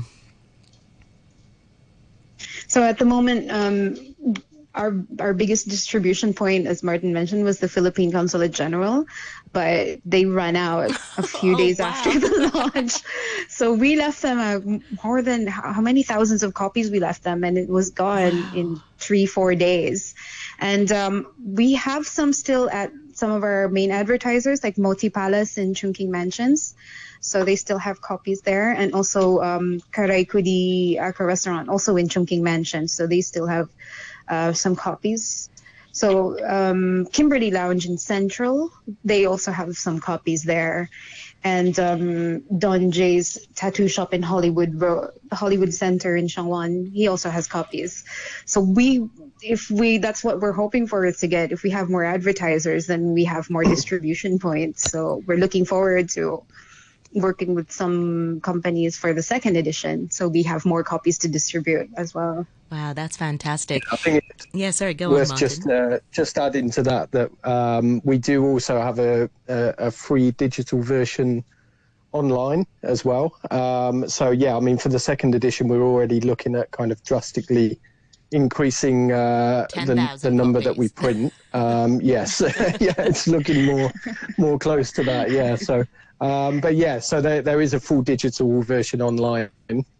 So 2.67 2.83
at 2.83 2.97
the 2.97 3.05
moment, 3.05 3.51
um, 3.51 3.95
our 4.73 4.93
our 5.19 5.33
biggest 5.33 5.67
distribution 5.69 6.33
point, 6.33 6.67
as 6.67 6.83
Martin 6.83 7.13
mentioned, 7.13 7.43
was 7.43 7.59
the 7.59 7.69
Philippine 7.69 8.11
Consulate 8.11 8.51
General, 8.51 9.05
but 9.53 9.99
they 10.05 10.25
ran 10.25 10.55
out 10.55 10.91
a 11.17 11.23
few 11.27 11.55
Oh, 11.55 11.57
days 11.57 11.79
wow. 11.79 11.89
after 11.89 12.19
the 12.19 12.51
launch. 12.75 12.93
So 13.49 13.73
we 13.73 13.95
left 13.95 14.21
them 14.21 14.39
uh, 14.39 14.79
more 15.03 15.21
than 15.21 15.47
how 15.47 15.81
many 15.81 16.03
thousands 16.03 16.43
of 16.43 16.53
copies 16.53 16.91
we 16.91 16.99
left 16.99 17.23
them, 17.23 17.43
and 17.43 17.57
it 17.57 17.69
was 17.69 17.91
gone 17.91 18.49
in 18.51 18.81
three 18.97 19.25
four 19.25 19.55
days. 19.55 20.13
And 20.59 20.91
um, 20.91 21.27
we 21.43 21.73
have 21.73 22.05
some 22.05 22.33
still 22.33 22.69
at 22.69 22.91
some 23.15 23.31
of 23.31 23.43
our 23.43 23.67
main 23.69 23.91
advertisers, 23.91 24.63
like 24.63 24.77
Moti 24.77 25.09
Palace 25.09 25.57
and 25.57 25.75
Chungking 25.75 26.11
Mansions. 26.11 26.75
So 27.21 27.43
they 27.43 27.55
still 27.55 27.79
have 27.79 28.01
copies 28.01 28.41
there, 28.41 28.69
and 28.71 28.93
also 28.93 29.41
um, 29.41 29.81
Karaikudi 29.91 30.99
Aka 30.99 31.25
Restaurant, 31.25 31.69
also 31.69 31.95
in 31.95 32.07
Chungking 32.07 32.43
Mansion. 32.43 32.87
So 32.87 33.07
they 33.07 33.21
still 33.21 33.47
have 33.47 33.69
uh, 34.27 34.53
some 34.53 34.75
copies. 34.75 35.49
So 35.91 36.37
um, 36.45 37.07
Kimberly 37.07 37.51
Lounge 37.51 37.85
in 37.87 37.97
Central, 37.97 38.69
they 39.05 39.25
also 39.25 39.51
have 39.51 39.75
some 39.75 39.99
copies 39.99 40.43
there, 40.43 40.89
and 41.45 41.79
um, 41.79 42.39
Don 42.57 42.89
Jay's 42.89 43.47
tattoo 43.53 43.87
shop 43.87 44.15
in 44.15 44.23
Hollywood, 44.23 44.81
Hollywood 45.31 45.71
Center 45.71 46.15
in 46.15 46.25
Sheung 46.25 46.45
Wan, 46.45 46.89
he 46.91 47.07
also 47.07 47.29
has 47.29 47.45
copies. 47.45 48.03
So 48.45 48.59
we, 48.59 49.07
if 49.43 49.69
we, 49.69 49.99
that's 49.99 50.23
what 50.23 50.39
we're 50.39 50.53
hoping 50.53 50.87
for 50.87 51.05
is 51.05 51.19
to 51.19 51.27
get. 51.27 51.51
If 51.51 51.61
we 51.61 51.69
have 51.69 51.87
more 51.87 52.03
advertisers, 52.03 52.87
then 52.87 53.13
we 53.13 53.25
have 53.25 53.51
more 53.51 53.63
distribution 53.63 54.39
points. 54.39 54.89
So 54.89 55.21
we're 55.27 55.37
looking 55.37 55.65
forward 55.65 56.09
to 56.09 56.43
working 57.13 57.55
with 57.55 57.71
some 57.71 58.41
companies 58.41 58.97
for 58.97 59.13
the 59.13 59.21
second 59.21 59.55
edition, 59.57 60.09
so 60.11 60.27
we 60.27 60.43
have 60.43 60.65
more 60.65 60.83
copies 60.83 61.17
to 61.19 61.27
distribute 61.27 61.89
as 61.95 62.13
well. 62.13 62.45
Wow, 62.71 62.93
that's 62.93 63.15
fantastic. 63.15 63.83
I 63.91 63.95
think 63.95 64.23
it's 64.29 64.47
Yeah, 64.53 64.71
sorry, 64.71 64.93
go 64.95 65.07
on, 65.07 65.13
worth 65.13 65.29
Martin. 65.29 65.47
just 65.47 65.69
uh, 65.69 65.99
just 66.11 66.37
adding 66.37 66.69
to 66.71 66.83
that 66.83 67.11
that 67.11 67.31
um, 67.43 68.01
we 68.03 68.17
do 68.17 68.43
also 68.45 68.81
have 68.81 68.99
a, 68.99 69.29
a, 69.47 69.73
a 69.77 69.91
free 69.91 70.31
digital 70.31 70.81
version 70.81 71.43
online 72.11 72.65
as 72.83 73.05
well. 73.05 73.37
Um, 73.51 74.07
so 74.09 74.31
yeah, 74.31 74.55
I 74.57 74.59
mean 74.59 74.77
for 74.77 74.89
the 74.89 74.99
second 74.99 75.35
edition, 75.35 75.67
we're 75.67 75.83
already 75.83 76.19
looking 76.21 76.55
at 76.55 76.71
kind 76.71 76.91
of 76.91 77.03
drastically 77.03 77.79
increasing 78.31 79.11
uh, 79.11 79.67
the, 79.75 80.19
the 80.21 80.31
number 80.31 80.61
that 80.61 80.77
we 80.77 80.89
print. 80.89 81.33
Um, 81.53 82.01
yes, 82.03 82.41
yeah, 82.79 82.93
it's 82.97 83.27
looking 83.27 83.65
more 83.65 83.91
more 84.37 84.59
close 84.59 84.91
to 84.93 85.03
that. 85.03 85.31
Yeah, 85.31 85.55
so. 85.55 85.83
Um, 86.21 86.61
but 86.61 86.75
yeah, 86.75 86.99
so 86.99 87.19
there, 87.19 87.41
there 87.41 87.59
is 87.59 87.73
a 87.73 87.79
full 87.79 88.01
digital 88.01 88.61
version 88.61 89.01
online. 89.01 89.49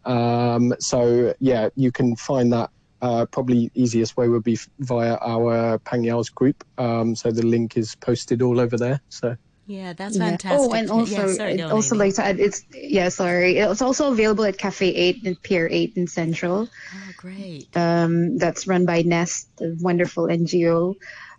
Um, 0.06 0.74
so 0.80 1.34
yeah, 1.40 1.68
you 1.76 1.92
can 1.92 2.16
find 2.16 2.54
that 2.54 2.70
uh, 3.02 3.26
probably 3.26 3.70
easiest 3.76 4.16
way 4.16 4.30
would 4.30 4.44
be 4.44 4.58
via 4.80 5.18
our 5.22 5.78
Pangyao's 5.80 6.30
group. 6.30 6.64
Um, 6.78 7.16
so 7.16 7.32
the 7.32 7.46
link 7.46 7.78
is 7.78 7.96
posted 7.96 8.42
all 8.42 8.62
over 8.62 8.78
there. 8.78 9.02
So 9.10 9.36
Yeah, 9.68 9.94
that's 9.94 10.16
Yeah. 10.16 10.30
fantastic. 10.30 10.72
Oh, 10.72 10.74
and 10.74 10.92
also, 10.92 11.28
yeah, 11.28 11.34
sorry, 11.34 11.62
on, 11.62 11.72
also 11.72 11.96
Amy. 11.96 12.06
like 12.06 12.16
to 12.16 12.26
add, 12.26 12.40
it's 12.40 12.64
yeah, 12.74 13.10
sorry, 13.10 13.58
it's 13.58 13.82
also 13.82 14.12
available 14.12 14.44
at 14.46 14.58
Cafe 14.58 14.88
Eight 14.88 15.26
and 15.26 15.42
Pier 15.42 15.68
Eight 15.72 15.94
in 15.96 16.08
Central. 16.08 16.70
Oh, 16.94 17.12
great. 17.18 17.68
Um, 17.76 18.38
that's 18.38 18.68
run 18.68 18.86
by 18.86 19.02
Nest, 19.02 19.48
a 19.62 19.74
wonderful 19.80 20.26
NGO. 20.28 20.96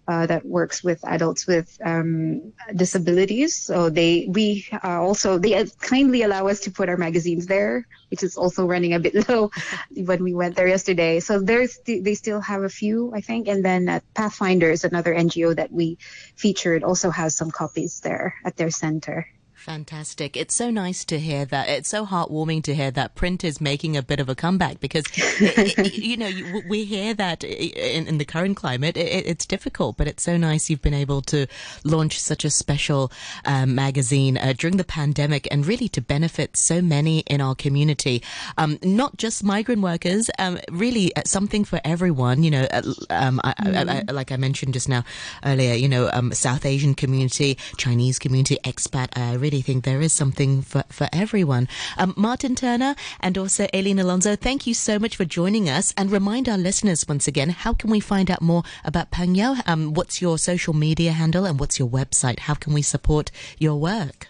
Uh, 0.08 0.24
that 0.24 0.46
works 0.46 0.84
with 0.84 1.02
adults 1.04 1.48
with 1.48 1.76
um, 1.84 2.52
disabilities. 2.76 3.56
So 3.56 3.90
they 3.90 4.28
we 4.30 4.68
uh, 4.72 5.02
also 5.02 5.36
they 5.36 5.66
kindly 5.80 6.22
allow 6.22 6.46
us 6.46 6.60
to 6.60 6.70
put 6.70 6.88
our 6.88 6.96
magazines 6.96 7.46
there, 7.46 7.88
which 8.10 8.22
is 8.22 8.36
also 8.36 8.66
running 8.66 8.94
a 8.94 9.00
bit 9.00 9.28
low 9.28 9.50
when 9.96 10.22
we 10.22 10.32
went 10.32 10.54
there 10.54 10.68
yesterday. 10.68 11.18
So 11.18 11.40
there's 11.40 11.78
they 11.84 12.14
still 12.14 12.40
have 12.40 12.62
a 12.62 12.68
few, 12.68 13.12
I 13.14 13.20
think, 13.20 13.48
and 13.48 13.64
then 13.64 13.88
at 13.88 14.04
Pathfinders, 14.14 14.84
another 14.84 15.12
NGO 15.12 15.56
that 15.56 15.72
we 15.72 15.98
featured, 16.36 16.84
also 16.84 17.10
has 17.10 17.34
some 17.34 17.50
copies 17.50 17.98
there 17.98 18.34
at 18.44 18.56
their 18.56 18.70
center. 18.70 19.26
Fantastic. 19.66 20.36
It's 20.36 20.54
so 20.54 20.70
nice 20.70 21.04
to 21.06 21.18
hear 21.18 21.44
that. 21.46 21.68
It's 21.68 21.88
so 21.88 22.06
heartwarming 22.06 22.62
to 22.62 22.74
hear 22.76 22.92
that 22.92 23.16
print 23.16 23.42
is 23.42 23.60
making 23.60 23.96
a 23.96 24.02
bit 24.02 24.20
of 24.20 24.28
a 24.28 24.36
comeback 24.36 24.78
because, 24.78 25.04
you 25.92 26.16
know, 26.16 26.30
we 26.68 26.84
hear 26.84 27.14
that 27.14 27.42
in, 27.42 28.06
in 28.06 28.18
the 28.18 28.24
current 28.24 28.56
climate, 28.56 28.96
it, 28.96 29.26
it's 29.26 29.44
difficult, 29.44 29.96
but 29.96 30.06
it's 30.06 30.22
so 30.22 30.36
nice 30.36 30.70
you've 30.70 30.82
been 30.82 30.94
able 30.94 31.20
to 31.22 31.48
launch 31.82 32.20
such 32.20 32.44
a 32.44 32.50
special 32.50 33.10
um, 33.44 33.74
magazine 33.74 34.38
uh, 34.38 34.54
during 34.56 34.76
the 34.76 34.84
pandemic 34.84 35.48
and 35.50 35.66
really 35.66 35.88
to 35.88 36.00
benefit 36.00 36.56
so 36.56 36.80
many 36.80 37.24
in 37.26 37.40
our 37.40 37.56
community. 37.56 38.22
Um, 38.58 38.78
not 38.84 39.16
just 39.16 39.42
migrant 39.42 39.82
workers, 39.82 40.30
um, 40.38 40.60
really 40.70 41.12
uh, 41.16 41.22
something 41.24 41.64
for 41.64 41.80
everyone, 41.84 42.44
you 42.44 42.52
know, 42.52 42.68
uh, 42.70 42.82
um, 43.10 43.40
I, 43.42 43.54
I, 43.58 44.04
I, 44.08 44.12
like 44.12 44.30
I 44.30 44.36
mentioned 44.36 44.74
just 44.74 44.88
now 44.88 45.04
earlier, 45.44 45.74
you 45.74 45.88
know, 45.88 46.08
um, 46.12 46.30
South 46.30 46.64
Asian 46.64 46.94
community, 46.94 47.58
Chinese 47.76 48.20
community, 48.20 48.58
expat. 48.62 49.08
I 49.16 49.34
really 49.34 49.55
think 49.62 49.84
there 49.84 50.00
is 50.00 50.12
something 50.12 50.62
for, 50.62 50.84
for 50.88 51.08
everyone. 51.12 51.68
Um, 51.98 52.14
Martin 52.16 52.54
Turner 52.54 52.94
and 53.20 53.36
also 53.38 53.66
Aileen 53.74 53.98
Alonso, 53.98 54.36
thank 54.36 54.66
you 54.66 54.74
so 54.74 54.98
much 54.98 55.16
for 55.16 55.24
joining 55.24 55.68
us 55.68 55.92
and 55.96 56.10
remind 56.10 56.48
our 56.48 56.58
listeners 56.58 57.06
once 57.08 57.26
again, 57.28 57.50
how 57.50 57.72
can 57.74 57.90
we 57.90 58.00
find 58.00 58.30
out 58.30 58.42
more 58.42 58.62
about 58.84 59.10
Pangyao? 59.10 59.62
Um, 59.66 59.94
what's 59.94 60.20
your 60.22 60.38
social 60.38 60.74
media 60.74 61.12
handle 61.12 61.44
and 61.44 61.58
what's 61.60 61.78
your 61.78 61.88
website? 61.88 62.40
How 62.40 62.54
can 62.54 62.72
we 62.72 62.82
support 62.82 63.30
your 63.58 63.76
work? 63.80 64.28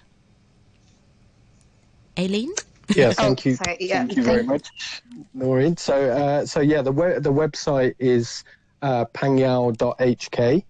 Aileen? 2.18 2.52
yeah, 2.95 3.12
thank 3.12 3.40
Oh, 3.47 3.49
you, 3.50 3.56
sorry, 3.56 3.76
yeah, 3.80 3.99
thank 3.99 4.16
you 4.16 4.23
very 4.23 4.37
thank- 4.38 4.49
much, 4.49 5.02
Noreen. 5.35 5.76
So 5.76 5.95
uh, 6.11 6.47
so 6.47 6.61
yeah, 6.61 6.83
the 6.83 6.92
we- 6.92 7.18
the 7.18 7.33
website 7.33 7.95
is 7.99 8.45
uh, 8.83 9.04
pangyao.hk. 9.12 10.64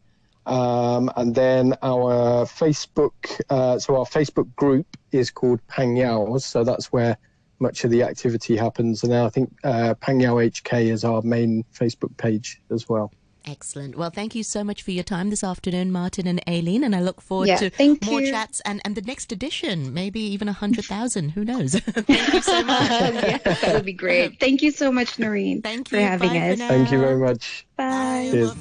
Um, 0.47 1.11
and 1.17 1.35
then 1.35 1.75
our 1.83 2.45
Facebook, 2.47 3.41
uh, 3.51 3.79
so 3.79 3.97
our 3.97 4.05
Facebook 4.05 4.55
group 4.57 4.87
is 5.13 5.31
called 5.31 5.61
Pangyao. 5.69 6.41
So 6.41 6.63
that's 6.65 6.93
where 6.93 7.17
much 7.59 7.85
of 7.85 7.91
the 7.91 8.03
activity 8.03 8.57
happens. 8.57 9.03
And 9.03 9.15
I 9.15 9.29
think 9.29 9.51
uh, 9.65 9.95
Pangyao 10.01 10.49
HK 10.51 10.91
is 10.93 11.05
our 11.05 11.23
main 11.23 11.65
Facebook 11.75 12.17
page 12.17 12.61
as 12.71 12.89
well. 12.89 13.13
Excellent. 13.49 13.97
Well, 13.97 14.11
thank 14.11 14.35
you 14.35 14.43
so 14.43 14.65
much 14.65 14.83
for 14.83 14.91
your 14.91 15.05
time 15.05 15.31
this 15.31 15.45
afternoon, 15.45 15.93
Martin 15.93 16.27
and 16.27 16.41
Aileen, 16.49 16.83
and 16.83 16.97
I 16.97 17.01
look 17.01 17.21
forward 17.21 17.47
Yeah, 17.47 17.57
to 17.59 17.71
thank 17.71 18.05
more 18.05 18.21
you. 18.21 18.33
chats 18.33 18.61
and, 18.67 18.81
and 18.85 18.97
the 18.97 19.03
next 19.03 19.31
edition, 19.31 19.95
maybe 19.95 20.19
even 20.21 20.49
a 20.49 20.53
hundred 20.53 20.85
thousand. 20.87 21.29
Who 21.29 21.45
knows? 21.45 21.75
thank 21.79 22.33
you 22.35 22.43
so 22.43 22.63
much. 22.65 22.91
yeah, 22.91 23.39
that 23.39 23.71
would 23.73 23.85
be 23.85 23.93
great. 23.93 24.41
Thank 24.41 24.63
you 24.63 24.73
so 24.73 24.91
much, 24.91 25.17
Noreen, 25.21 25.63
Thank 25.63 25.93
you 25.93 25.99
for 25.99 26.03
having 26.03 26.31
Bye 26.31 26.41
for 26.41 26.53
us. 26.55 26.59
now. 26.59 26.69
Thank 26.69 26.91
you 26.91 26.99
very 26.99 27.19
much. 27.19 27.65
Bye. 27.77 28.29
Cheers. 28.33 28.53